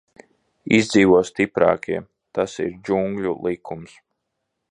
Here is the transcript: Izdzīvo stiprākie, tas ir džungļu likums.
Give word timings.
Izdzīvo 0.77 1.19
stiprākie, 1.29 2.01
tas 2.39 2.57
ir 2.65 2.73
džungļu 2.89 3.37
likums. 3.49 3.97